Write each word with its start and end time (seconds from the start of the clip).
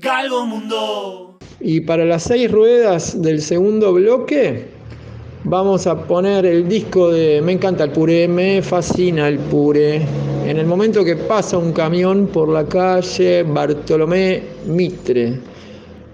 Galgo 0.00 0.46
Mundo. 0.46 1.38
Y 1.60 1.80
para 1.80 2.04
las 2.04 2.22
seis 2.22 2.48
ruedas 2.52 3.20
del 3.20 3.42
segundo 3.42 3.92
bloque 3.92 4.66
vamos 5.42 5.88
a 5.88 6.06
poner 6.06 6.46
el 6.46 6.68
disco 6.68 7.10
de 7.10 7.42
Me 7.42 7.54
encanta 7.54 7.82
el 7.82 7.90
puré, 7.90 8.28
me 8.28 8.62
fascina 8.62 9.26
el 9.26 9.38
puré. 9.38 10.02
En 10.46 10.56
el 10.56 10.66
momento 10.66 11.04
que 11.04 11.16
pasa 11.16 11.58
un 11.58 11.72
camión 11.72 12.28
por 12.28 12.48
la 12.48 12.64
calle 12.64 13.42
Bartolomé 13.42 14.40
Mitre, 14.66 15.40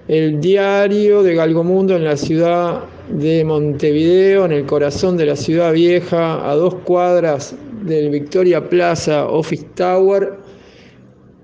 el 0.09 0.41
diario 0.41 1.23
de 1.23 1.35
Galgomundo 1.35 1.95
en 1.95 2.05
la 2.05 2.17
ciudad 2.17 2.85
de 3.11 3.45
Montevideo, 3.45 4.47
en 4.47 4.53
el 4.53 4.65
corazón 4.65 5.19
de 5.19 5.27
la 5.27 5.37
ciudad 5.37 5.75
vieja, 5.75 6.51
a 6.51 6.55
dos 6.55 6.77
cuadras 6.77 7.55
del 7.83 8.09
Victoria 8.09 8.67
Plaza 8.67 9.27
Office 9.27 9.67
Tower. 9.75 10.44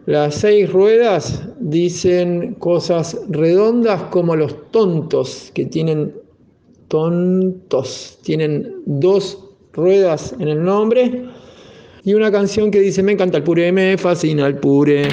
Las 0.06 0.36
seis 0.36 0.72
ruedas 0.72 1.42
dicen 1.60 2.54
cosas 2.54 3.18
redondas 3.28 4.02
como 4.04 4.34
los 4.34 4.70
tontos, 4.70 5.50
que 5.54 5.66
tienen 5.66 6.14
tontos, 6.88 8.18
tienen 8.22 8.82
dos 8.86 9.38
ruedas 9.72 10.34
en 10.38 10.48
el 10.48 10.64
nombre. 10.64 11.26
Y 12.02 12.14
una 12.14 12.32
canción 12.32 12.70
que 12.70 12.80
dice, 12.80 13.02
me 13.02 13.12
encanta 13.12 13.36
el 13.36 13.44
puré, 13.44 13.70
me 13.72 13.98
fascina 13.98 14.46
el 14.46 14.56
puré. 14.56 15.06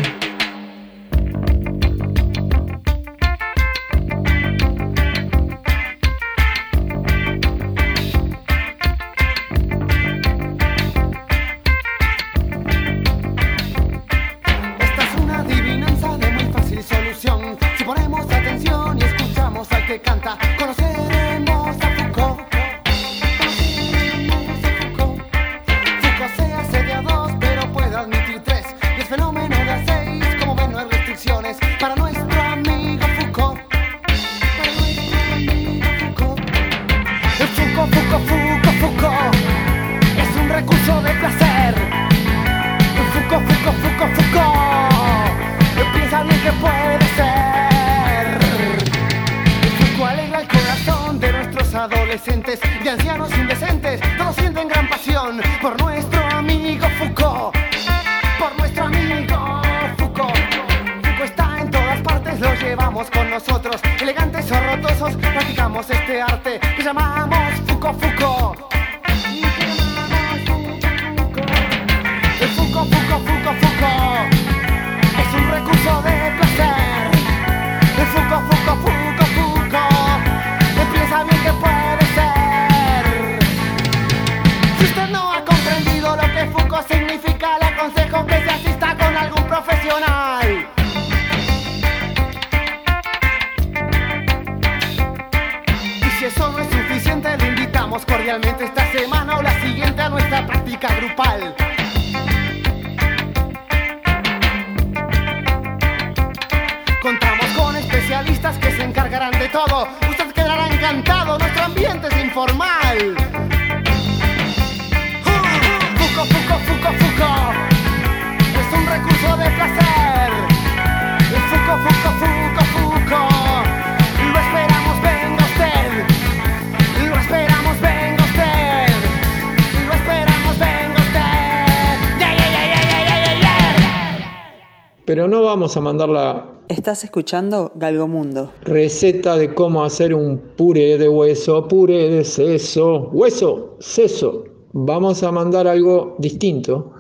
Pero 135.08 135.26
no 135.26 135.42
vamos 135.42 135.78
a 135.78 135.82
mandar 135.82 136.10
la 136.10 136.46
Estás 136.68 137.06
escuchando 137.06 137.72
Galgomundo. 137.76 138.52
receta 138.64 139.38
de 139.38 139.54
cómo 139.54 139.86
hacer 139.86 140.14
un 140.14 140.38
puré 140.38 140.98
de 140.98 141.08
hueso, 141.08 141.66
puré 141.66 142.10
de 142.10 142.26
seso, 142.26 143.10
hueso, 143.14 143.78
seso. 143.80 144.44
Vamos 144.74 145.24
a 145.24 145.32
mandar 145.32 145.66
algo 145.66 146.18
distinto, 146.20 146.92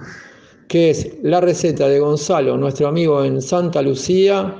que 0.69 0.91
es 0.91 1.17
la 1.21 1.41
receta 1.41 1.89
de 1.89 1.99
Gonzalo, 1.99 2.55
nuestro 2.55 2.87
amigo 2.87 3.25
en 3.25 3.41
Santa 3.41 3.81
Lucía, 3.81 4.55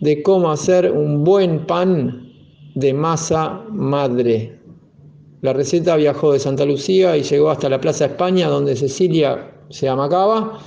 de 0.00 0.22
cómo 0.22 0.50
hacer 0.52 0.92
un 0.92 1.24
buen 1.24 1.66
pan 1.66 2.34
de 2.74 2.92
masa 2.92 3.64
madre. 3.70 4.60
La 5.40 5.54
receta 5.54 5.96
viajó 5.96 6.34
de 6.34 6.38
Santa 6.38 6.66
Lucía 6.66 7.16
y 7.16 7.22
llegó 7.22 7.48
hasta 7.48 7.70
la 7.70 7.80
Plaza 7.80 8.04
España, 8.04 8.48
donde 8.48 8.76
Cecilia 8.76 9.54
se 9.70 9.88
amacaba. 9.88 10.60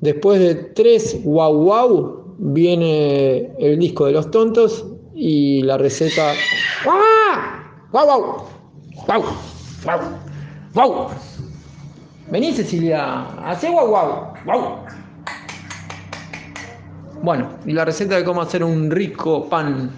Después 0.00 0.40
de 0.40 0.54
tres 0.54 1.18
guau 1.24 1.62
guau 1.62 2.36
viene 2.38 3.52
el 3.58 3.78
disco 3.78 4.06
de 4.06 4.12
los 4.12 4.30
tontos 4.30 4.84
y 5.14 5.62
la 5.62 5.78
receta. 5.78 6.32
¡Guau! 6.84 6.96
¡Guau, 7.92 8.06
guau! 8.06 8.46
¡Guau! 9.06 9.22
¡Guau! 9.84 10.00
¡Guau! 10.74 11.08
Vení, 12.30 12.52
Cecilia, 12.52 13.22
hacé 13.48 13.70
guau 13.70 13.88
guau. 13.88 14.34
¡Guau! 14.44 14.86
Bueno, 17.22 17.48
y 17.64 17.72
la 17.72 17.84
receta 17.84 18.16
de 18.16 18.24
cómo 18.24 18.42
hacer 18.42 18.62
un 18.62 18.90
rico 18.90 19.48
pan. 19.48 19.90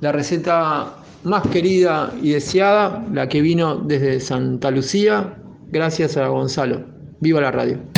La 0.00 0.12
receta 0.12 0.94
más 1.24 1.42
querida 1.48 2.12
y 2.22 2.32
deseada, 2.32 3.04
la 3.12 3.28
que 3.28 3.40
vino 3.40 3.76
desde 3.76 4.20
Santa 4.20 4.70
Lucía, 4.70 5.38
gracias 5.68 6.16
a 6.16 6.28
Gonzalo. 6.28 6.84
Viva 7.20 7.40
la 7.40 7.50
radio. 7.50 7.95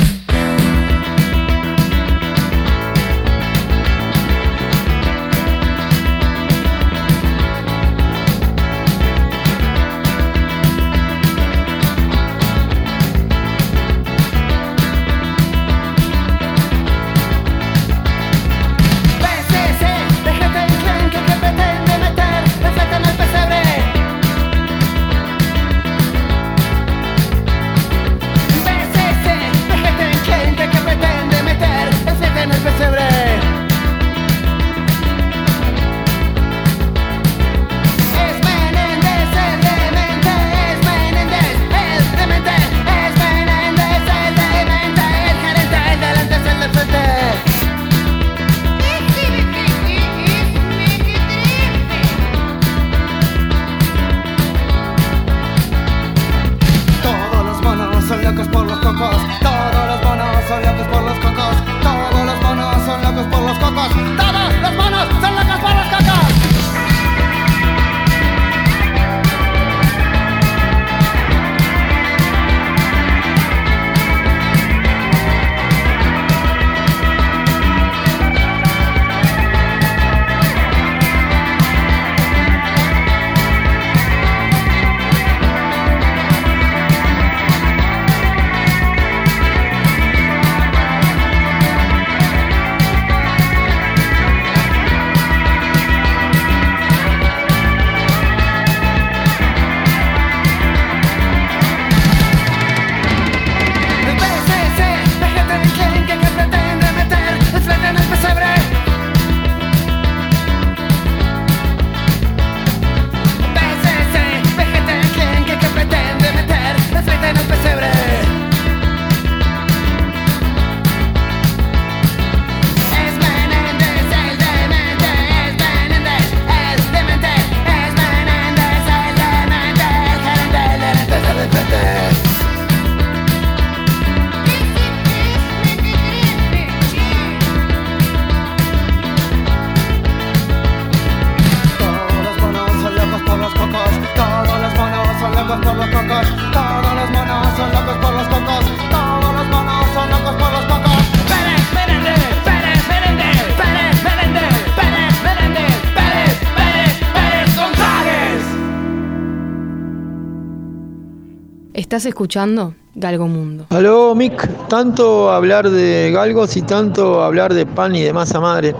Escuchando 162.09 162.73
Galgo 162.95 163.27
Mundo. 163.27 163.65
Aló, 163.69 164.13
Mick. 164.15 164.67
Tanto 164.67 165.31
hablar 165.31 165.69
de 165.69 166.11
galgos 166.11 166.57
y 166.57 166.61
tanto 166.61 167.23
hablar 167.23 167.53
de 167.53 167.65
pan 167.65 167.95
y 167.95 168.01
de 168.01 168.11
masa 168.11 168.39
madre. 168.39 168.75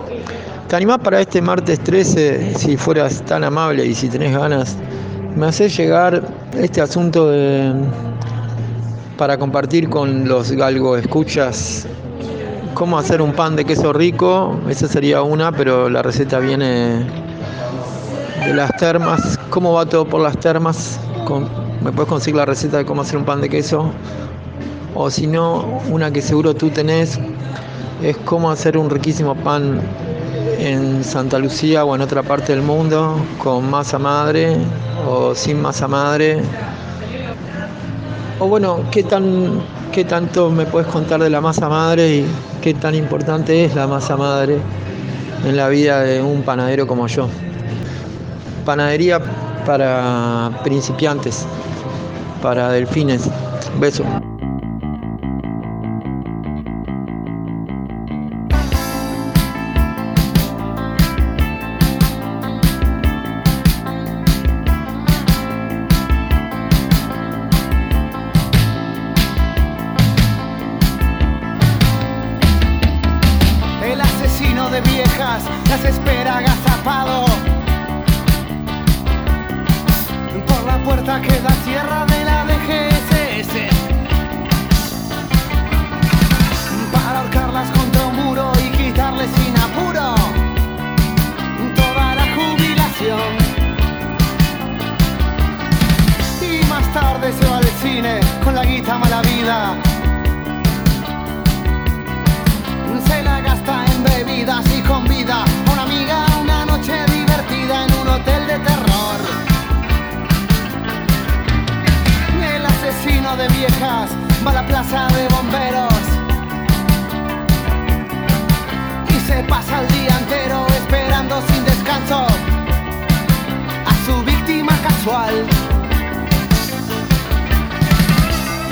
¿Te 0.68 0.76
animás 0.76 0.98
para 0.98 1.20
este 1.20 1.40
martes 1.40 1.80
13, 1.80 2.54
si 2.56 2.76
fueras 2.76 3.24
tan 3.24 3.42
amable 3.44 3.84
y 3.86 3.94
si 3.94 4.08
tenés 4.08 4.36
ganas? 4.36 4.76
Me 5.34 5.46
haces 5.46 5.76
llegar 5.76 6.22
este 6.54 6.80
asunto 6.80 7.30
de, 7.30 7.72
para 9.16 9.38
compartir 9.38 9.88
con 9.88 10.28
los 10.28 10.52
galgo 10.52 10.96
escuchas 10.96 11.86
cómo 12.74 12.98
hacer 12.98 13.20
un 13.20 13.32
pan 13.32 13.56
de 13.56 13.64
queso 13.64 13.92
rico. 13.92 14.58
Esa 14.68 14.88
sería 14.88 15.22
una, 15.22 15.52
pero 15.52 15.88
la 15.88 16.02
receta 16.02 16.38
viene 16.38 17.06
de 18.44 18.54
las 18.54 18.74
termas. 18.76 19.38
¿Cómo 19.50 19.72
va 19.72 19.86
todo 19.86 20.06
por 20.06 20.20
las 20.20 20.38
termas? 20.38 20.98
Con, 21.26 21.69
¿Me 21.82 21.92
puedes 21.92 22.10
conseguir 22.10 22.36
la 22.36 22.44
receta 22.44 22.76
de 22.76 22.84
cómo 22.84 23.00
hacer 23.00 23.16
un 23.16 23.24
pan 23.24 23.40
de 23.40 23.48
queso? 23.48 23.90
O 24.94 25.10
si 25.10 25.26
no, 25.26 25.80
una 25.88 26.10
que 26.10 26.20
seguro 26.20 26.52
tú 26.54 26.68
tenés 26.68 27.18
es 28.02 28.18
cómo 28.18 28.50
hacer 28.50 28.76
un 28.76 28.90
riquísimo 28.90 29.34
pan 29.34 29.80
en 30.58 31.02
Santa 31.02 31.38
Lucía 31.38 31.86
o 31.86 31.94
en 31.94 32.02
otra 32.02 32.22
parte 32.22 32.52
del 32.52 32.60
mundo 32.60 33.16
con 33.38 33.70
masa 33.70 33.98
madre 33.98 34.58
o 35.08 35.34
sin 35.34 35.62
masa 35.62 35.88
madre. 35.88 36.42
O 38.38 38.46
bueno, 38.46 38.80
¿qué, 38.90 39.02
tan, 39.02 39.62
qué 39.90 40.04
tanto 40.04 40.50
me 40.50 40.66
puedes 40.66 40.88
contar 40.88 41.22
de 41.22 41.30
la 41.30 41.40
masa 41.40 41.70
madre 41.70 42.16
y 42.16 42.26
qué 42.60 42.74
tan 42.74 42.94
importante 42.94 43.64
es 43.64 43.74
la 43.74 43.86
masa 43.86 44.18
madre 44.18 44.58
en 45.46 45.56
la 45.56 45.70
vida 45.70 46.02
de 46.02 46.20
un 46.20 46.42
panadero 46.42 46.86
como 46.86 47.06
yo? 47.06 47.26
Panadería 48.66 49.18
para 49.64 50.50
principiantes, 50.62 51.46
para 52.40 52.70
delfines. 52.70 53.28
Beso. 53.78 54.04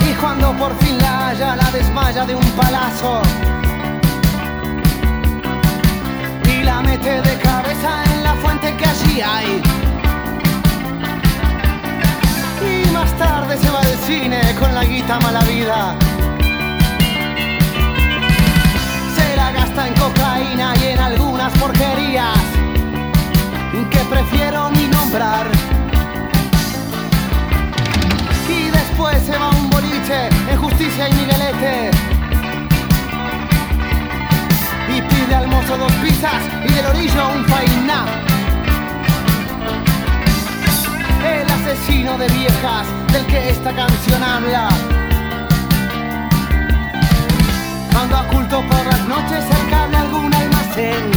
Y 0.08 0.12
cuando 0.20 0.52
por 0.56 0.76
fin 0.78 0.98
la 0.98 1.28
haya, 1.28 1.56
la 1.56 1.70
desmaya 1.70 2.24
de 2.24 2.34
un 2.34 2.50
palazo 2.52 3.20
y 6.44 6.62
la 6.62 6.80
mete 6.80 7.20
de 7.20 7.38
cabeza 7.38 8.04
en 8.12 8.24
la 8.24 8.34
fuente 8.34 8.74
que 8.76 8.86
allí 8.86 9.20
hay. 9.20 9.62
Y 12.62 12.90
más 12.92 13.12
tarde 13.18 13.58
se 13.58 13.70
va 13.70 13.80
al 13.80 13.98
cine 14.06 14.40
con 14.58 14.74
la 14.74 14.84
guita 14.84 15.20
mala 15.20 15.40
vida. 15.40 15.96
Se 19.16 19.36
la 19.36 19.52
gasta 19.52 19.88
en 19.88 19.94
cocaína 19.94 20.74
y 20.82 20.86
en 20.86 20.98
algunas 20.98 21.52
porquerías 21.58 22.38
que 23.90 23.98
prefiero 24.10 24.70
ni 24.70 24.86
nombrar. 24.88 25.57
Después 28.98 29.22
se 29.26 29.38
va 29.38 29.50
un 29.50 29.70
boliche 29.70 30.28
en 30.50 30.56
justicia 30.56 31.08
y 31.08 31.12
Miguelete 31.12 31.90
y 34.88 35.02
pide 35.02 35.34
al 35.36 35.46
mozo 35.46 35.78
dos 35.78 35.92
pizzas 36.02 36.42
y 36.64 36.72
del 36.72 36.86
orillo 36.86 37.28
un 37.28 37.44
fainá. 37.44 38.06
El 41.24 41.48
asesino 41.48 42.18
de 42.18 42.26
viejas 42.26 42.86
del 43.12 43.24
que 43.26 43.50
esta 43.50 43.72
canción 43.72 44.20
habla. 44.24 44.68
Anda 48.02 48.22
oculto 48.22 48.62
por 48.62 48.84
las 48.84 49.06
noches 49.06 49.44
cerca 49.44 49.86
de 49.86 49.96
algún 49.96 50.34
almacén. 50.34 51.10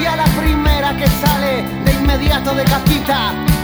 Y 0.00 0.06
a 0.06 0.14
la 0.14 0.26
primera 0.40 0.96
que 0.96 1.08
sale 1.08 1.64
de 1.84 1.92
inmediato 1.92 2.54
decapita. 2.54 3.55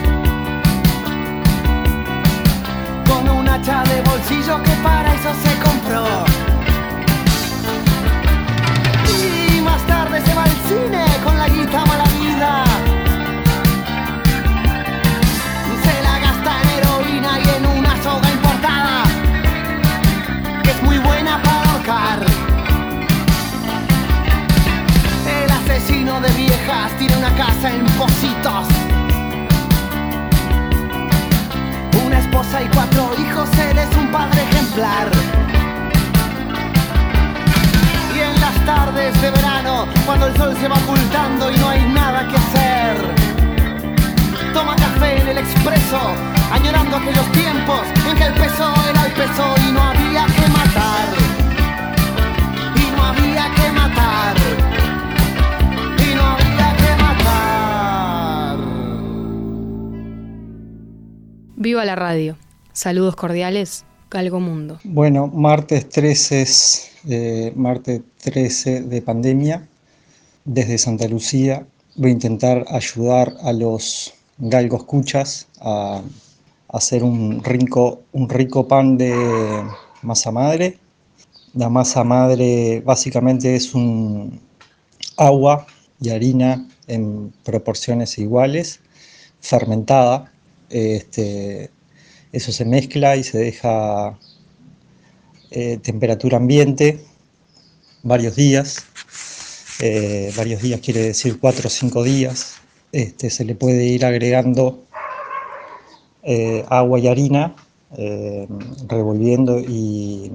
Hacha 3.52 3.82
de 3.84 4.00
bolsillo 4.00 4.62
que 4.62 4.72
para 4.82 5.12
eso 5.14 5.30
se 5.44 5.52
compró. 5.58 6.24
Y 9.20 9.60
más 9.60 9.86
tarde 9.86 10.22
se 10.22 10.34
va 10.34 10.44
al 10.44 10.56
cine 10.68 11.04
con 11.22 11.36
la 11.36 11.48
guita 11.48 11.84
mala 11.84 12.04
vida. 12.18 12.64
Se 15.84 16.02
la 16.02 16.18
gasta 16.18 16.52
en 16.62 16.68
heroína 16.78 17.38
y 17.40 17.48
en 17.56 17.66
una 17.78 18.02
soga 18.02 18.30
importada. 18.30 19.04
Que 20.62 20.70
es 20.70 20.82
muy 20.82 20.98
buena 20.98 21.42
para 21.42 21.72
ahorcar. 21.72 22.20
El 25.26 25.50
asesino 25.50 26.20
de 26.22 26.30
viejas 26.30 26.90
tiene 26.98 27.16
una 27.18 27.34
casa 27.36 27.70
en 27.70 27.84
Positos. 27.98 28.91
Una 32.12 32.20
esposa 32.20 32.62
y 32.62 32.68
cuatro 32.68 33.10
hijos, 33.18 33.48
él 33.70 33.78
es 33.78 33.96
un 33.96 34.12
padre 34.12 34.42
ejemplar. 34.42 35.08
Y 38.14 38.18
en 38.20 38.38
las 38.38 38.66
tardes 38.66 39.22
de 39.22 39.30
verano, 39.30 39.88
cuando 40.04 40.26
el 40.26 40.36
sol 40.36 40.54
se 40.60 40.68
va 40.68 40.76
ocultando 40.76 41.50
y 41.50 41.56
no 41.56 41.70
hay 41.70 41.80
nada 41.88 42.28
que 42.28 42.36
hacer, 42.36 42.96
toma 44.52 44.76
café 44.76 45.22
en 45.22 45.28
el 45.28 45.38
expreso, 45.38 46.12
añorando 46.52 46.98
aquellos 46.98 47.32
tiempos 47.32 47.80
en 48.06 48.14
que 48.14 48.21
Viva 61.62 61.84
la 61.84 61.94
radio. 61.94 62.36
Saludos 62.72 63.14
cordiales, 63.14 63.84
Galgo 64.10 64.40
Mundo. 64.40 64.80
Bueno, 64.82 65.28
martes 65.28 65.88
13 65.88 66.42
es 66.42 66.90
eh, 67.08 67.52
martes 67.54 68.02
13 68.24 68.82
de 68.82 69.00
pandemia. 69.00 69.68
Desde 70.44 70.76
Santa 70.76 71.06
Lucía 71.06 71.64
voy 71.94 72.10
a 72.10 72.14
intentar 72.14 72.64
ayudar 72.68 73.36
a 73.44 73.52
los 73.52 74.12
galgos 74.38 74.82
cuchas 74.82 75.46
a 75.60 76.02
hacer 76.72 77.04
un 77.04 77.44
rico, 77.44 78.02
un 78.10 78.28
rico 78.28 78.66
pan 78.66 78.98
de 78.98 79.14
masa 80.02 80.32
madre. 80.32 80.78
La 81.54 81.68
masa 81.68 82.02
madre 82.02 82.82
básicamente 82.84 83.54
es 83.54 83.72
un 83.72 84.40
agua 85.16 85.64
y 86.00 86.10
harina 86.10 86.66
en 86.88 87.32
proporciones 87.44 88.18
iguales, 88.18 88.80
fermentada. 89.40 90.32
Este, 90.72 91.70
eso 92.32 92.50
se 92.50 92.64
mezcla 92.64 93.14
y 93.16 93.22
se 93.22 93.36
deja 93.36 94.18
eh, 95.50 95.76
temperatura 95.82 96.38
ambiente 96.38 97.04
varios 98.02 98.34
días. 98.36 98.86
Eh, 99.80 100.32
varios 100.34 100.62
días 100.62 100.80
quiere 100.80 101.00
decir 101.00 101.38
cuatro 101.38 101.66
o 101.66 101.70
cinco 101.70 102.02
días. 102.02 102.54
Este, 102.90 103.28
se 103.28 103.44
le 103.44 103.54
puede 103.54 103.84
ir 103.84 104.06
agregando 104.06 104.82
eh, 106.22 106.64
agua 106.68 106.98
y 106.98 107.08
harina, 107.08 107.54
revolviendo 108.88 109.60
y, 109.60 110.32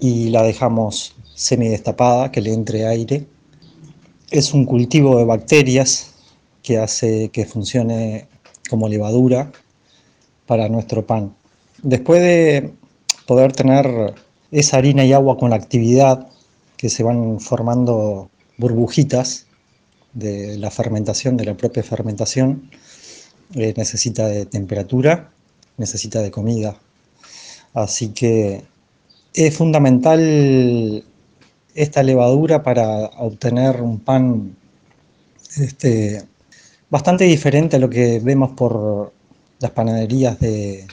y 0.00 0.30
la 0.30 0.42
dejamos 0.42 1.14
semidestapada, 1.34 2.32
que 2.32 2.40
le 2.40 2.54
entre 2.54 2.86
aire. 2.86 3.26
Es 4.30 4.54
un 4.54 4.64
cultivo 4.64 5.18
de 5.18 5.26
bacterias 5.26 6.14
que 6.62 6.78
hace 6.78 7.28
que 7.28 7.44
funcione 7.44 8.26
como 8.68 8.88
levadura 8.88 9.50
para 10.46 10.68
nuestro 10.68 11.06
pan. 11.06 11.34
Después 11.82 12.20
de 12.22 12.72
poder 13.26 13.52
tener 13.52 14.14
esa 14.50 14.78
harina 14.78 15.04
y 15.04 15.12
agua 15.12 15.36
con 15.36 15.52
actividad, 15.52 16.28
que 16.76 16.88
se 16.88 17.02
van 17.02 17.40
formando 17.40 18.30
burbujitas 18.58 19.46
de 20.12 20.56
la 20.58 20.70
fermentación, 20.70 21.36
de 21.36 21.44
la 21.44 21.56
propia 21.56 21.82
fermentación, 21.82 22.70
eh, 23.54 23.74
necesita 23.76 24.26
de 24.26 24.46
temperatura, 24.46 25.30
necesita 25.76 26.20
de 26.22 26.30
comida. 26.30 26.76
Así 27.74 28.08
que 28.08 28.64
es 29.34 29.56
fundamental 29.56 31.04
esta 31.74 32.02
levadura 32.02 32.62
para 32.62 33.06
obtener 33.18 33.82
un 33.82 34.00
pan 34.00 34.56
este, 35.58 36.24
bastante 36.90 37.24
diferente 37.24 37.76
a 37.76 37.78
lo 37.78 37.90
que 37.90 38.20
vemos 38.20 38.52
por 38.52 39.12
las 39.58 39.70
panaderías 39.70 40.38
de 40.40 40.86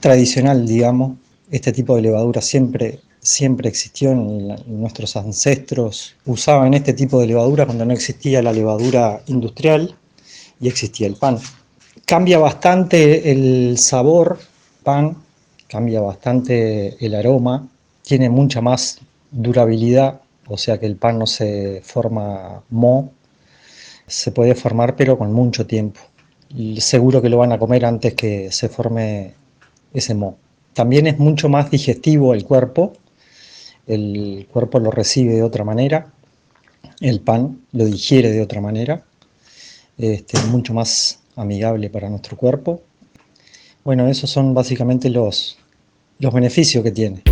tradicional, 0.00 0.66
digamos. 0.66 1.18
Este 1.50 1.72
tipo 1.72 1.96
de 1.96 2.02
levadura 2.02 2.40
siempre, 2.40 3.00
siempre 3.20 3.68
existió 3.68 4.12
en, 4.12 4.48
nuestros 4.66 5.16
ancestros. 5.16 6.14
Usaban 6.26 6.74
este 6.74 6.92
tipo 6.92 7.20
de 7.20 7.26
levadura 7.26 7.66
cuando 7.66 7.84
no 7.84 7.92
existía 7.92 8.42
la 8.42 8.52
levadura 8.52 9.22
industrial 9.26 9.96
y 10.60 10.68
existía 10.68 11.06
el 11.06 11.16
pan. 11.16 11.38
Cambia 12.06 12.38
bastante 12.38 13.30
el 13.30 13.78
sabor, 13.78 14.38
pan, 14.82 15.16
cambia 15.68 16.00
bastante 16.00 16.96
el 17.04 17.14
aroma, 17.14 17.66
tiene 18.02 18.28
mucha 18.28 18.60
más 18.60 19.00
durabilidad, 19.30 20.20
o 20.46 20.58
sea 20.58 20.78
que 20.78 20.86
el 20.86 20.96
pan 20.96 21.18
no 21.18 21.26
se 21.26 21.80
forma 21.82 22.62
mo, 22.68 23.10
se 24.06 24.32
puede 24.32 24.54
formar 24.54 24.96
pero 24.96 25.18
con 25.18 25.32
mucho 25.32 25.66
tiempo. 25.66 26.00
Seguro 26.78 27.20
que 27.20 27.28
lo 27.28 27.38
van 27.38 27.52
a 27.52 27.58
comer 27.58 27.84
antes 27.84 28.14
que 28.14 28.52
se 28.52 28.68
forme 28.68 29.34
ese 29.92 30.14
mo. 30.14 30.36
También 30.72 31.06
es 31.06 31.18
mucho 31.18 31.48
más 31.48 31.70
digestivo 31.70 32.34
el 32.34 32.44
cuerpo, 32.44 32.92
el 33.86 34.46
cuerpo 34.52 34.78
lo 34.80 34.90
recibe 34.90 35.34
de 35.34 35.42
otra 35.42 35.64
manera, 35.64 36.12
el 37.00 37.20
pan 37.20 37.60
lo 37.72 37.84
digiere 37.84 38.30
de 38.30 38.42
otra 38.42 38.60
manera, 38.60 39.04
este, 39.98 40.38
mucho 40.46 40.74
más 40.74 41.20
amigable 41.36 41.90
para 41.90 42.08
nuestro 42.08 42.36
cuerpo. 42.36 42.82
Bueno, 43.84 44.08
esos 44.08 44.30
son 44.30 44.54
básicamente 44.54 45.10
los, 45.10 45.58
los 46.18 46.32
beneficios 46.32 46.82
que 46.82 46.90
tiene. 46.90 47.22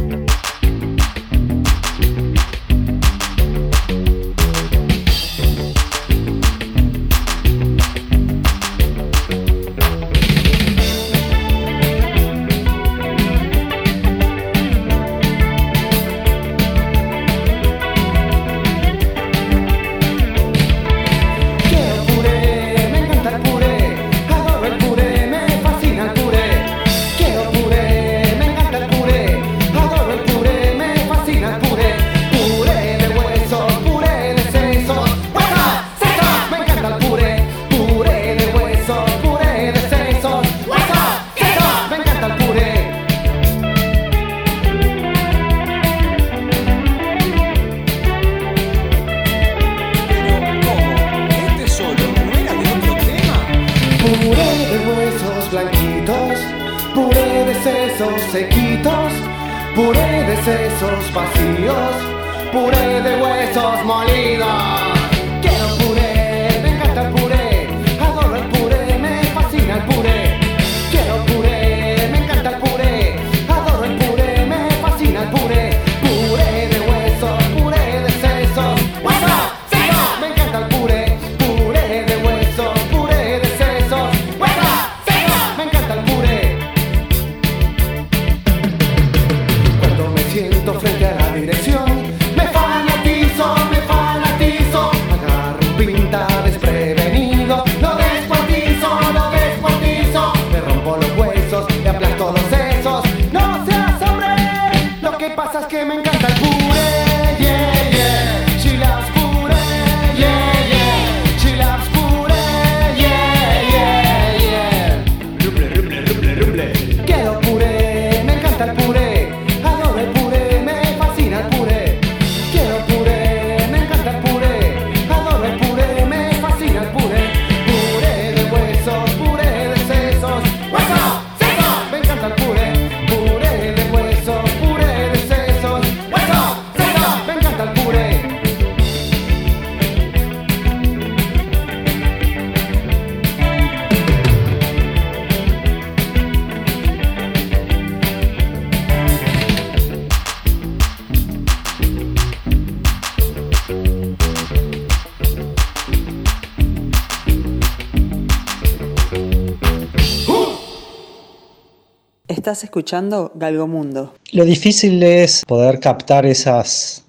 Estás 162.52 162.64
escuchando 162.64 163.32
Galgomundo. 163.34 164.12
Lo 164.32 164.44
difícil 164.44 165.02
es 165.02 165.42
poder 165.46 165.80
captar 165.80 166.26
esas 166.26 167.02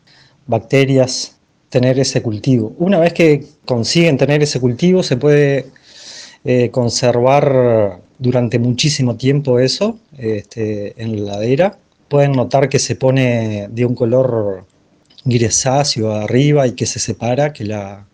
bacterias, 0.47 1.35
tener 1.67 1.99
ese 1.99 2.21
cultivo. 2.21 2.73
Una 2.77 2.97
vez 2.97 3.11
que 3.11 3.45
consiguen 3.65 4.17
tener 4.17 4.41
ese 4.41 4.61
cultivo, 4.61 5.03
se 5.03 5.17
puede 5.17 5.65
eh, 6.45 6.69
conservar 6.71 7.99
durante 8.19 8.57
muchísimo 8.57 9.17
tiempo 9.17 9.59
eso 9.59 9.99
este, 10.17 10.93
en 10.95 11.25
la 11.25 11.33
heladera. 11.33 11.77
Pueden 12.07 12.31
notar 12.31 12.69
que 12.69 12.79
se 12.79 12.95
pone 12.95 13.67
de 13.69 13.85
un 13.85 13.95
color 13.95 14.65
grisáceo 15.25 16.13
arriba 16.13 16.67
y 16.67 16.71
que 16.71 16.85
se 16.85 16.99
separa, 16.99 17.51
que 17.51 17.65
la 17.65 18.07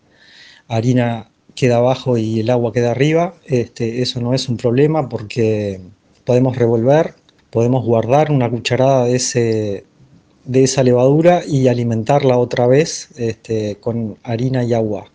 harina 0.67 1.29
queda 1.53 1.77
abajo 1.77 2.17
y 2.17 2.39
el 2.39 2.50
agua 2.50 2.74
queda 2.74 2.89
arriba. 2.89 3.36
Este, 3.45 4.01
eso 4.01 4.19
no 4.19 4.33
es 4.33 4.50
un 4.50 4.57
problema 4.57 5.07
porque 5.07 5.79
podemos 6.29 6.57
revolver, 6.57 7.15
podemos 7.50 7.86
guardar 7.86 8.32
una 8.32 8.50
cucharada 8.50 9.06
de, 9.06 9.15
ese, 9.15 9.86
de 10.46 10.63
esa 10.63 10.84
levadura 10.84 11.41
y 11.46 11.68
alimentarla 11.68 12.38
otra 12.38 12.68
vez 12.68 13.10
este, 13.18 13.77
con 13.77 14.18
harina 14.24 14.63
y 14.63 14.74
agua. 14.74 15.06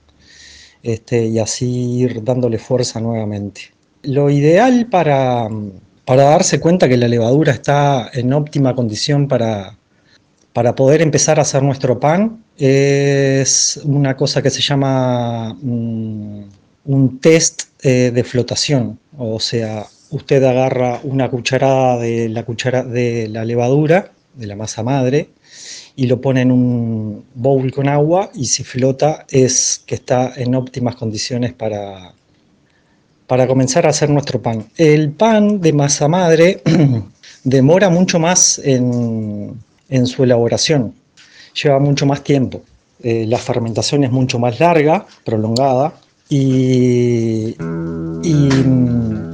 Este, 0.82 1.26
y 1.26 1.38
así 1.38 1.98
ir 1.98 2.22
dándole 2.22 2.58
fuerza 2.58 3.00
nuevamente. 3.00 3.72
Lo 4.02 4.28
ideal 4.28 4.86
para, 4.90 5.48
para 6.04 6.24
darse 6.24 6.60
cuenta 6.60 6.88
que 6.88 6.98
la 6.98 7.08
levadura 7.08 7.52
está 7.52 8.10
en 8.12 8.32
óptima 8.34 8.74
condición 8.74 9.26
para, 9.26 9.78
para 10.52 10.74
poder 10.74 11.00
empezar 11.00 11.38
a 11.38 11.42
hacer 11.42 11.62
nuestro 11.62 11.98
pan 11.98 12.44
es 12.56 13.80
una 13.82 14.16
cosa 14.16 14.42
que 14.42 14.50
se 14.50 14.60
llama 14.60 15.54
mm, 15.60 16.42
un 16.84 17.18
test 17.18 17.62
eh, 17.82 18.10
de 18.14 18.24
flotación. 18.24 18.98
O 19.16 19.40
sea, 19.40 19.86
usted 20.10 20.42
agarra 20.44 21.00
una 21.02 21.30
cucharada 21.30 21.98
de 21.98 22.28
la, 22.28 22.44
cuchara, 22.44 22.82
de 22.82 23.28
la 23.28 23.44
levadura, 23.44 24.12
de 24.34 24.46
la 24.46 24.56
masa 24.56 24.82
madre, 24.82 25.28
y 25.96 26.06
lo 26.06 26.20
pone 26.20 26.42
en 26.42 26.50
un 26.50 27.24
bowl 27.34 27.72
con 27.72 27.88
agua 27.88 28.30
y 28.34 28.46
si 28.46 28.64
flota 28.64 29.26
es 29.30 29.82
que 29.86 29.94
está 29.94 30.32
en 30.36 30.54
óptimas 30.54 30.96
condiciones 30.96 31.52
para, 31.52 32.12
para 33.26 33.46
comenzar 33.46 33.86
a 33.86 33.90
hacer 33.90 34.10
nuestro 34.10 34.42
pan. 34.42 34.66
El 34.76 35.10
pan 35.10 35.60
de 35.60 35.72
masa 35.72 36.08
madre 36.08 36.62
demora 37.44 37.90
mucho 37.90 38.18
más 38.18 38.60
en, 38.64 39.56
su 40.06 40.24
elaboración, 40.24 40.94
lleva 41.62 41.78
mucho 41.78 42.06
más 42.06 42.24
tiempo. 42.24 42.62
Eh, 43.02 43.26
la 43.28 43.38
fermentación 43.38 44.02
es 44.02 44.10
mucho 44.10 44.38
más 44.38 44.58
larga, 44.58 45.06
prolongada 45.24 45.94
y, 46.28 47.54
y 48.22 48.32
mm, 48.32 49.33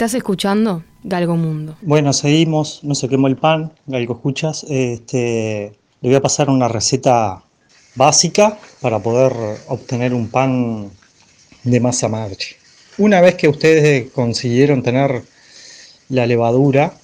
Estás 0.00 0.14
escuchando 0.14 0.82
Galgo 1.04 1.36
Mundo. 1.36 1.76
Bueno, 1.82 2.14
seguimos, 2.14 2.82
no 2.82 2.94
se 2.94 3.06
quemó 3.06 3.26
el 3.26 3.36
pan, 3.36 3.70
Galgo 3.86 4.14
escuchas. 4.14 4.64
Este, 4.66 5.78
le 6.00 6.08
voy 6.08 6.14
a 6.14 6.22
pasar 6.22 6.48
una 6.48 6.68
receta 6.68 7.44
básica 7.96 8.58
para 8.80 8.98
poder 9.00 9.30
obtener 9.68 10.14
un 10.14 10.30
pan 10.30 10.90
de 11.64 11.80
masa 11.80 12.08
madre. 12.08 12.38
Una 12.96 13.20
vez 13.20 13.34
que 13.34 13.46
ustedes 13.46 14.10
consiguieron 14.12 14.82
tener 14.82 15.22
la 16.08 16.26
levadura, 16.26 16.94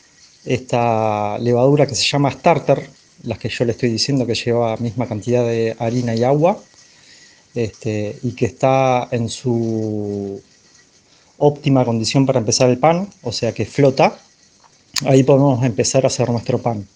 esta 0.46 1.38
levadura 1.38 1.86
que 1.86 1.94
se 1.94 2.06
llama 2.06 2.30
starter, 2.30 2.88
las 3.24 3.36
que 3.36 3.50
yo 3.50 3.66
le 3.66 3.72
estoy 3.72 3.90
diciendo 3.90 4.26
que 4.26 4.34
lleva 4.34 4.74
misma 4.78 5.06
cantidad 5.06 5.44
de 5.44 5.76
harina 5.78 6.14
y 6.14 6.24
agua, 6.24 6.58
este, 7.54 8.18
y 8.22 8.30
que 8.32 8.46
está 8.46 9.06
en 9.10 9.28
su 9.28 10.40
óptima 11.38 11.84
condición 11.84 12.26
para 12.26 12.38
empezar 12.38 12.70
el 12.70 12.78
pan, 12.78 13.08
o 13.22 13.32
sea 13.32 13.52
que 13.52 13.66
flota, 13.66 14.18
ahí 15.04 15.22
podemos 15.22 15.64
empezar 15.64 16.04
a 16.04 16.08
hacer 16.08 16.28
nuestro 16.30 16.58
pan. 16.58 16.86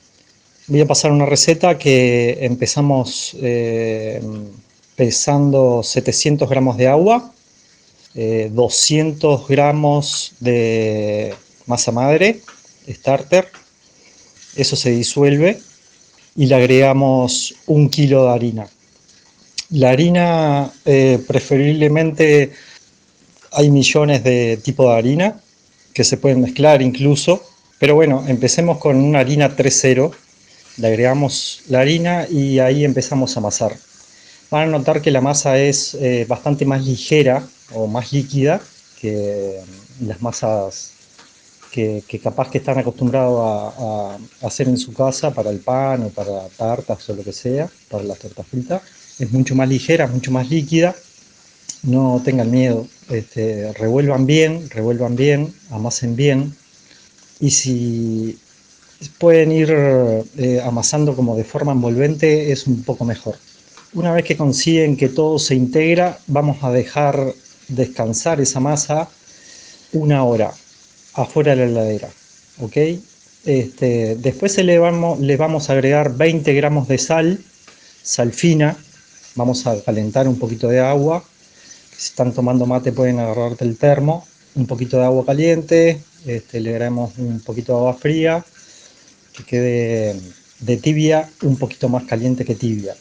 Voy 0.67 0.81
a 0.81 0.87
pasar 0.87 1.11
una 1.11 1.27
receta 1.27 1.79
que 1.79 2.39
empezamos 2.41 3.37
eh, 3.41 4.21
pesando 4.97 5.83
700 5.83 6.49
gramos 6.49 6.77
de 6.77 6.89
agua, 6.89 7.33
200 8.15 9.41
eh, 9.41 9.45
gramos 9.49 10.33
de 10.41 11.35
masa 11.67 11.93
madre, 11.93 12.41
starter, 12.89 13.49
eso 14.57 14.77
se 14.77 14.91
disuelve 14.91 15.61
y 16.37 16.47
le 16.47 16.55
agregamos 16.55 17.55
un 17.67 17.89
kilo 17.89 18.25
de 18.25 18.31
harina. 18.31 18.69
La 19.71 19.91
harina 19.91 20.73
eh, 20.85 21.19
preferiblemente 21.27 22.53
hay 23.53 23.71
millones 23.71 24.23
de 24.25 24.59
tipos 24.63 24.87
de 24.87 24.93
harina, 24.93 25.41
que 25.93 26.05
se 26.05 26.17
pueden 26.17 26.41
mezclar 26.41 26.83
incluso. 26.83 27.43
Pero 27.79 27.95
bueno, 27.95 28.25
empecemos 28.29 28.79
con 28.79 28.97
una 28.97 29.21
harina 29.21 29.57
3.0. 29.57 30.13
Le 30.79 30.87
agregamos 30.87 31.63
la 31.69 31.81
harina 31.81 32.27
y 32.29 32.59
ahí 32.59 32.85
empezamos 32.85 33.37
a 33.37 33.41
amasar. 33.41 33.77
Van 34.51 34.69
a 34.69 34.79
notar 34.79 35.01
que 35.01 35.11
la 35.11 35.21
masa 35.21 35.59
es 35.59 35.95
eh, 35.95 36.27
bastante 36.29 36.65
más 36.65 36.85
ligera 36.85 37.43
o 37.73 37.87
más 37.87 38.13
líquida 38.13 38.61
que 39.01 39.61
las 40.01 40.21
masas 40.21 40.93
que, 41.71 42.03
capaz 42.23 42.51
que 42.51 42.59
están 42.59 42.79
acostumbrados 42.79 43.41
a, 43.43 44.19
hacer 44.47 44.69
en 44.69 44.77
su 44.77 44.93
casa 44.93 45.33
para 45.33 45.51
el 45.51 45.61
pan 45.61 46.03
o 46.03 46.09
para 46.11 46.49
tartas 46.49 47.09
o 47.09 47.15
lo 47.15 47.23
que 47.23 47.33
sea, 47.33 47.71
para 47.89 48.05
las 48.05 48.19
tortas 48.19 48.47
fritas. 48.47 48.83
Es 49.19 49.31
mucho 49.31 49.55
más 49.55 49.69
ligera, 49.69 50.07
mucho 50.07 50.31
más 50.31 50.49
líquida. 50.49 50.95
No 51.83 52.21
tengan 52.25 52.51
miedo, 52.51 52.87
este, 53.09 53.73
revuelvan 53.73 54.27
bien, 54.27 54.69
revuelvan 54.71 55.17
bien, 55.17 55.53
amasen 55.71 56.15
bien. 56.17 56.55
Y 57.41 57.51
si 57.51 58.39
pueden 59.19 59.51
ir 59.51 59.71
eh, 59.71 60.61
amasando 60.65 61.17
como 61.17 61.37
de 61.37 61.45
forma 61.45 61.73
envolvente, 61.73 62.53
es 62.53 62.67
un 62.67 62.83
poco 62.83 63.05
mejor. 63.05 63.37
Una 63.95 64.13
vez 64.13 64.25
que 64.25 64.37
consiguen 64.37 64.97
que 64.97 65.09
todo 65.09 65.39
se 65.39 65.55
integra, 65.55 66.19
vamos 66.27 66.63
a 66.63 66.71
dejar 66.71 67.35
descansar 67.69 68.41
esa 68.41 68.61
masa 68.61 69.09
una 69.93 70.23
hora 70.25 70.53
afuera 71.15 71.57
de 71.57 71.67
la 71.67 71.71
heladera. 71.71 72.11
¿ok? 72.61 72.77
Este, 73.45 74.17
después 74.17 74.57
le 74.59 74.79
vamos, 74.79 75.71
a 75.71 75.73
agregar 75.73 76.17
20 76.17 76.53
gramos 76.55 76.89
de 76.89 76.99
sal, 76.99 77.41
sal 78.03 78.33
fina. 78.33 78.77
Vamos 79.35 79.67
a 79.67 79.83
calentar 79.83 80.29
un 80.29 80.39
poquito 80.39 80.69
de 80.69 80.81
agua. 80.81 81.25
Si 82.01 82.13
están 82.13 82.33
tomando 82.33 82.65
mate 82.65 82.93
pueden 82.93 83.19
agarrarte 83.19 83.63
el 83.63 83.77
termo. 83.77 84.27
Un 84.55 84.67
poquito 84.67 84.97
de 84.97 85.05
agua 85.05 85.27
caliente. 85.27 86.01
Este, 86.25 86.59
le 86.59 86.71
agregamos 86.71 87.19
un 87.19 87.41
poquito 87.41 87.75
de 87.75 87.79
agua 87.79 87.93
fría. 87.93 88.43
Que 89.35 89.45
quede 89.45 90.19
de 90.61 90.77
tibia 90.79 91.29
un 91.43 91.59
poquito 91.59 91.91
más 91.91 92.05
caliente 92.05 92.47
que 92.47 92.55
tibia. 92.55 92.97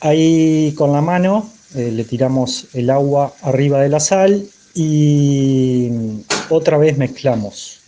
Ahí 0.00 0.72
con 0.74 0.90
la 0.92 1.02
mano 1.02 1.52
eh, 1.74 1.90
le 1.92 2.04
tiramos 2.04 2.68
el 2.72 2.88
agua 2.88 3.34
arriba 3.42 3.82
de 3.82 3.90
la 3.90 4.00
sal 4.00 4.42
y 4.74 5.90
otra 6.48 6.78
vez 6.78 6.96
mezclamos. 6.96 7.80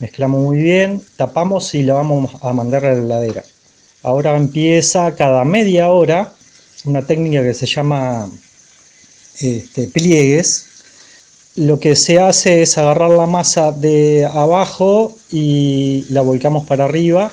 Mezclamos 0.00 0.42
muy 0.42 0.58
bien, 0.58 1.00
tapamos 1.16 1.74
y 1.74 1.82
la 1.82 1.94
vamos 1.94 2.30
a 2.42 2.52
mandar 2.52 2.84
a 2.84 2.92
la 2.92 2.98
heladera. 2.98 3.42
Ahora 4.02 4.36
empieza 4.36 5.14
cada 5.14 5.46
media 5.46 5.88
hora 5.88 6.30
una 6.84 7.06
técnica 7.06 7.42
que 7.42 7.54
se 7.54 7.64
llama 7.64 8.28
este, 9.40 9.88
pliegues. 9.88 10.66
Lo 11.56 11.80
que 11.80 11.96
se 11.96 12.20
hace 12.20 12.62
es 12.62 12.78
agarrar 12.78 13.10
la 13.10 13.26
masa 13.26 13.72
de 13.72 14.24
abajo 14.24 15.16
y 15.30 16.06
la 16.10 16.22
volcamos 16.22 16.66
para 16.66 16.84
arriba, 16.84 17.32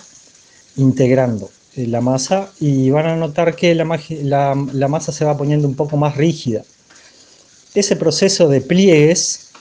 integrando 0.75 1.49
eh, 1.77 1.85
la 1.85 2.01
masa 2.01 2.51
y 2.59 2.89
van 2.89 3.05
a 3.05 3.15
notar 3.15 3.55
que 3.55 3.75
la, 3.75 3.85
masa 3.85 5.11
se 5.11 5.25
va 5.25 5.37
poniendo 5.37 5.67
un 5.67 5.75
poco 5.75 5.95
más 5.97 6.17
rígida. 6.17 6.63
Ese 7.75 7.95
proceso 7.95 8.49
de 8.49 8.61
pliegues 8.61 9.51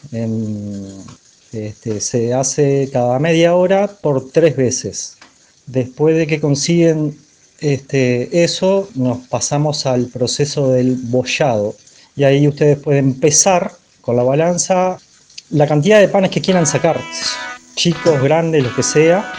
este, 1.53 2.01
se 2.01 2.33
hace 2.33 2.89
cada 2.91 3.19
media 3.19 3.55
hora 3.55 3.89
por 3.89 4.31
tres 4.31 4.57
veces. 4.57 5.19
Después 5.67 6.17
de 6.17 6.27
que 6.27 6.41
consiguen 6.41 7.19
este, 7.61 8.45
eso, 8.45 8.89
nos 8.95 9.27
pasamos 9.29 9.85
al 9.85 10.07
proceso 10.07 10.71
del 10.71 10.97
bollado. 10.97 11.75
Y 12.17 12.25
ahí 12.25 12.49
ustedes 12.49 12.79
pueden 12.79 13.21
pesar 13.21 13.71
con 14.01 14.17
la 14.17 14.23
balanza 14.23 14.99
la 15.51 15.67
cantidad 15.67 16.01
de 16.01 16.09
panes 16.09 16.31
que 16.31 16.41
quieran 16.41 16.67
sacar, 16.67 17.01
chicos, 17.75 18.21
grandes, 18.23 18.65
lo 18.65 18.75
que 18.75 18.83
sea, 18.83 19.33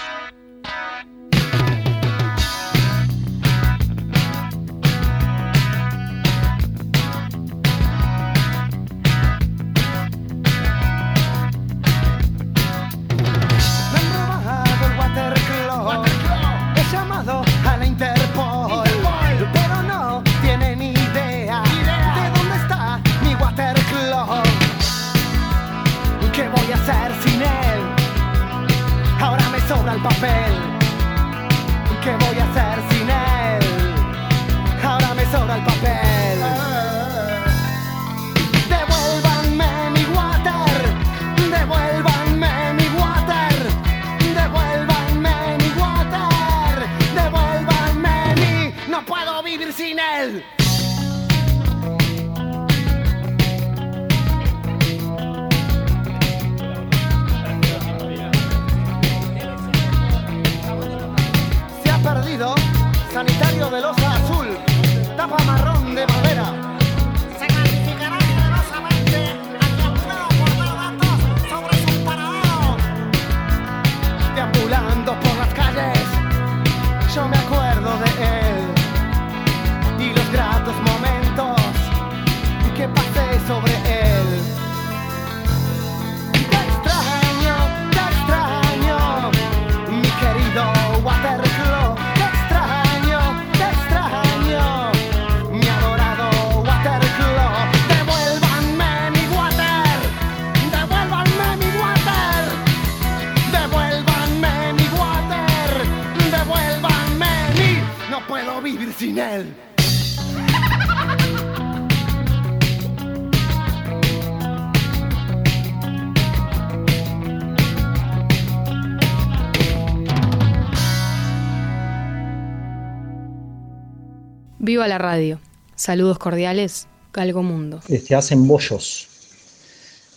Viva 124.68 124.86
la 124.90 124.98
radio. 124.98 125.40
Saludos 125.78 126.20
cordiales, 126.20 126.88
Calgo 127.14 127.42
Mundo. 127.42 127.80
Este, 127.88 128.16
hacen 128.16 128.46
bollos. 128.46 129.08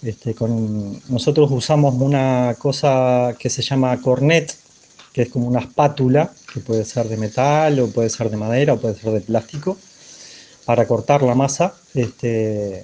Este, 0.02 0.34
con, 0.34 1.00
nosotros 1.08 1.48
usamos 1.52 1.94
una 1.94 2.56
cosa 2.58 3.36
que 3.38 3.48
se 3.48 3.62
llama 3.62 3.96
cornet, 4.00 4.52
que 5.12 5.22
es 5.22 5.28
como 5.28 5.46
una 5.46 5.60
espátula, 5.60 6.32
que 6.52 6.58
puede 6.58 6.84
ser 6.84 7.06
de 7.06 7.16
metal 7.16 7.78
o 7.78 7.90
puede 7.92 8.10
ser 8.10 8.28
de 8.28 8.36
madera 8.38 8.72
o 8.72 8.80
puede 8.80 8.96
ser 8.96 9.12
de 9.12 9.20
plástico, 9.20 9.76
para 10.64 10.84
cortar 10.84 11.22
la 11.22 11.36
masa. 11.36 11.72
Este, 11.94 12.82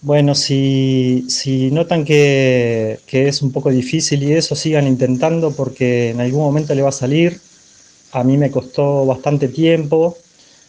bueno, 0.00 0.34
si, 0.34 1.24
notan 1.70 2.04
que, 2.04 2.98
que, 3.06 3.28
es 3.28 3.40
un 3.40 3.52
poco 3.52 3.70
difícil 3.70 4.24
y 4.24 4.32
eso, 4.32 4.56
sigan 4.56 4.88
intentando 4.88 5.52
porque 5.52 6.10
en 6.10 6.20
algún 6.20 6.40
momento 6.40 6.74
le 6.74 6.82
va 6.82 6.88
a 6.88 6.92
salir. 6.92 7.40
A 8.12 8.24
mí 8.24 8.36
me 8.36 8.50
costó 8.50 9.06
bastante 9.06 9.48
tiempo, 9.48 10.18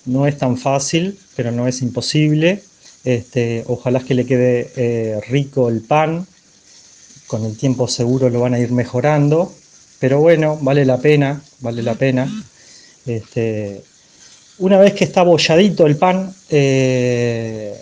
no 0.05 0.25
es 0.25 0.37
tan 0.37 0.57
fácil, 0.57 1.19
pero 1.35 1.51
no 1.51 1.67
es 1.67 1.81
imposible. 1.81 2.63
Este, 3.03 3.65
ojalá 3.67 3.99
que 3.99 4.13
le 4.13 4.25
quede 4.25 4.71
eh, 4.77 5.19
rico 5.27 5.67
el 5.67 5.81
pan, 5.81 6.25
con 7.27 7.43
el 7.43 7.57
tiempo 7.57 7.87
seguro 7.87 8.29
lo 8.29 8.39
van 8.39 8.53
a 8.53 8.59
ir 8.59 8.71
mejorando, 8.71 9.53
pero 9.99 10.19
bueno, 10.19 10.57
vale 10.61 10.85
la 10.85 10.99
pena, 10.99 11.41
vale 11.59 11.83
la 11.83 11.95
pena. 11.95 12.31
Este, 13.05 13.83
una 14.59 14.79
vez 14.79 14.93
que 14.93 15.03
está 15.03 15.23
bolladito 15.23 15.85
el 15.85 15.97
pan, 15.97 16.33
eh, 16.49 17.75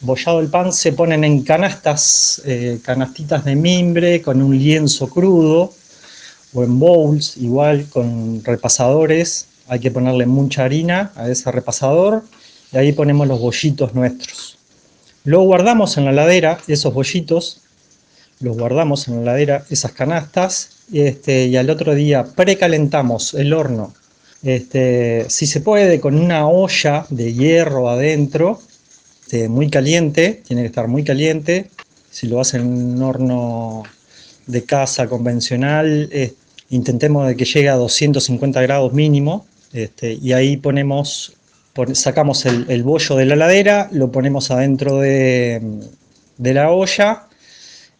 bollado 0.00 0.40
el 0.40 0.48
pan 0.48 0.72
se 0.72 0.92
ponen 0.92 1.22
en 1.22 1.42
canastas, 1.42 2.42
eh, 2.44 2.80
canastitas 2.82 3.44
de 3.44 3.54
mimbre 3.54 4.20
con 4.20 4.42
un 4.42 4.58
lienzo 4.58 5.08
crudo 5.08 5.72
o 6.56 6.64
en 6.64 6.78
bowls, 6.78 7.36
igual 7.36 7.86
con 7.90 8.42
repasadores. 8.42 9.46
Hay 9.68 9.80
que 9.80 9.90
ponerle 9.90 10.24
mucha 10.24 10.64
harina 10.64 11.12
a 11.14 11.28
ese 11.28 11.52
repasador 11.52 12.24
y 12.72 12.78
ahí 12.78 12.92
ponemos 12.92 13.28
los 13.28 13.38
bollitos 13.38 13.94
nuestros. 13.94 14.58
Luego 15.24 15.44
guardamos 15.44 15.98
en 15.98 16.06
la 16.06 16.12
ladera 16.12 16.58
esos 16.66 16.94
bollitos, 16.94 17.60
los 18.40 18.56
guardamos 18.56 19.06
en 19.08 19.16
la 19.16 19.32
ladera 19.32 19.64
esas 19.68 19.92
canastas 19.92 20.70
este, 20.92 21.46
y 21.46 21.56
al 21.56 21.68
otro 21.68 21.94
día 21.94 22.24
precalentamos 22.24 23.34
el 23.34 23.52
horno, 23.52 23.92
este, 24.42 25.26
si 25.28 25.46
se 25.46 25.60
puede, 25.60 26.00
con 26.00 26.16
una 26.16 26.46
olla 26.46 27.04
de 27.10 27.34
hierro 27.34 27.90
adentro, 27.90 28.60
este, 29.22 29.48
muy 29.48 29.68
caliente, 29.68 30.42
tiene 30.46 30.62
que 30.62 30.68
estar 30.68 30.88
muy 30.88 31.02
caliente. 31.04 31.68
Si 32.10 32.28
lo 32.28 32.40
hacen 32.40 32.62
en 32.62 32.68
un 32.68 33.02
horno 33.02 33.82
de 34.46 34.64
casa 34.64 35.08
convencional, 35.08 36.08
intentemos 36.70 37.32
que 37.34 37.44
llegue 37.44 37.68
a 37.68 37.76
250 37.76 38.60
grados 38.62 38.92
mínimo 38.92 39.46
este, 39.72 40.14
y 40.14 40.32
ahí 40.32 40.56
ponemos, 40.56 41.34
sacamos 41.92 42.46
el, 42.46 42.82
bollo 42.82 43.16
de 43.16 43.26
la 43.26 43.36
ladera, 43.36 43.88
lo 43.92 44.10
ponemos 44.10 44.50
adentro 44.50 45.00
de, 45.00 45.60
la 46.38 46.70
olla, 46.70 47.26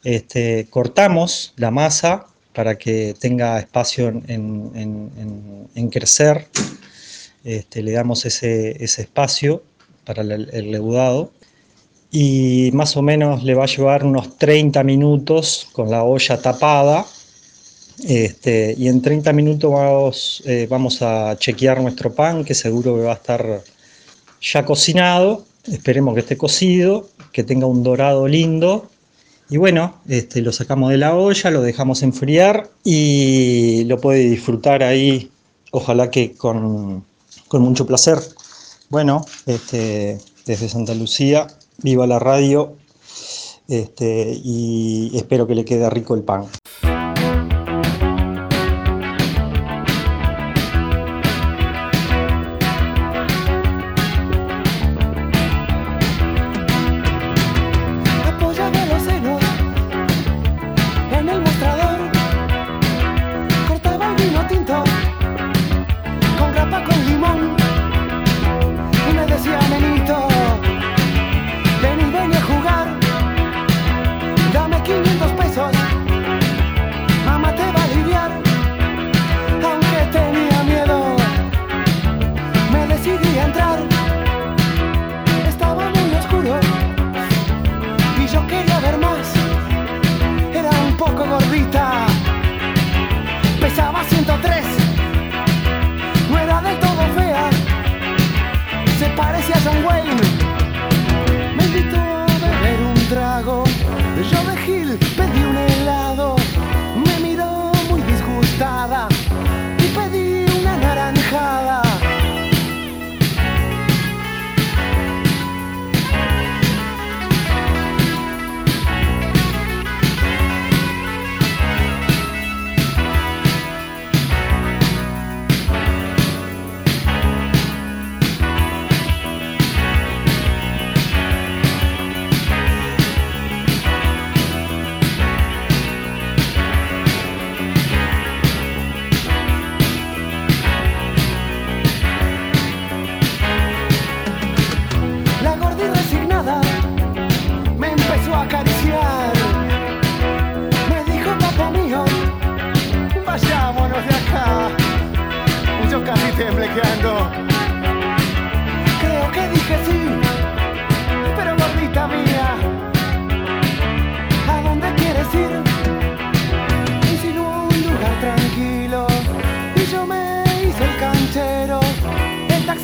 este, 0.05 0.67
cortamos 0.71 1.53
la 1.57 1.71
masa 1.71 2.27
para 2.55 2.77
que 2.79 3.15
tenga 3.19 3.59
espacio 3.59 4.09
en, 4.09 5.91
crecer. 5.91 6.47
Este, 7.45 7.83
le 7.83 7.93
damos 7.93 8.25
ese, 8.25 8.83
espacio 8.83 9.63
para 10.05 10.23
el, 10.23 10.71
leudado 10.71 11.31
y 12.11 12.71
más 12.73 12.97
o 12.97 13.03
menos 13.03 13.43
le 13.45 13.55
va 13.55 13.65
a 13.65 13.67
llevar 13.67 14.05
unos 14.05 14.39
30 14.39 14.83
minutos 14.85 15.69
con 15.73 15.91
la 15.91 16.05
olla 16.05 16.41
tapada 16.41 17.05
este, 18.05 18.75
y 18.77 18.89
en 18.89 19.01
30 19.01 19.33
minutos 19.33 19.73
vamos, 19.73 20.43
eh, 20.45 20.67
vamos 20.69 21.01
a 21.03 21.37
chequear 21.39 21.81
nuestro 21.81 22.13
pan 22.13 22.45
que 22.45 22.55
seguro 22.55 22.95
que 22.97 23.03
va 23.03 23.13
a 23.13 23.17
estar 23.17 23.63
ya 24.41 24.65
cocinado 24.65 25.45
esperemos 25.67 26.15
que 26.15 26.21
esté 26.21 26.37
cocido 26.37 27.09
que 27.33 27.43
tenga 27.43 27.67
un 27.67 27.83
dorado 27.83 28.29
lindo 28.29 28.91
y 29.49 29.59
bueno, 29.59 29.95
este, 30.09 30.43
lo 30.43 30.53
sacamos 30.53 30.91
de 30.91 30.99
la 30.99 31.15
olla, 31.15 31.51
lo 31.51 31.63
dejamos 31.63 32.03
enfriar 32.03 32.69
y 32.83 33.85
lo 33.85 34.01
puede 34.01 34.29
disfrutar 34.29 34.83
ahí, 34.83 35.31
ojalá 35.71 36.11
que 36.11 36.33
con, 36.33 37.05
mucho 37.53 37.87
placer. 37.87 38.19
Bueno, 38.91 39.25
este, 39.47 40.19
desde 40.47 40.69
Santa 40.69 40.95
Lucía, 40.95 41.47
viva 41.79 42.09
la 42.09 42.19
radio 42.19 42.75
este, 43.69 44.37
y 44.43 45.13
espero 45.15 45.47
que 45.47 45.55
le 45.55 45.65
quede 45.65 45.89
rico 45.91 46.17
el 46.17 46.23
pan. 46.23 46.47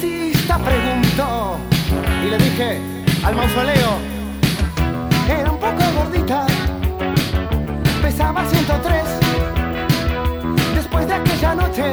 taxista 0.03 0.59
preguntó 0.59 1.59
y 2.25 2.31
le 2.31 2.39
dije 2.39 2.81
al 3.25 3.37
mausoleo, 3.37 3.99
era 5.29 5.51
un 5.51 5.59
poco 5.59 5.83
gordita, 5.97 6.47
pesaba 8.03 8.45
103, 8.45 9.03
después 10.75 11.07
de 11.07 11.15
aquella 11.15 11.55
noche 11.55 11.93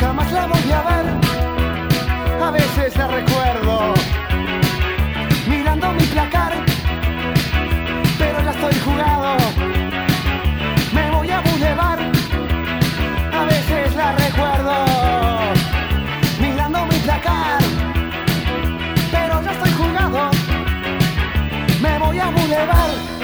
jamás 0.00 0.32
la 0.32 0.46
volví 0.46 0.72
a 0.72 0.82
ver, 0.82 1.06
a 2.42 2.50
veces 2.50 2.96
la 2.96 3.06
recuerdo 3.08 3.94
mirando 5.46 5.92
mi 5.92 6.04
placar, 6.04 6.54
pero 8.18 8.40
ya 8.42 8.50
estoy 8.50 8.80
jugado. 8.80 9.65
Boulevard. 22.32 23.15